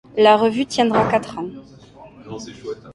[0.17, 1.51] La revue tiendra quatre ans.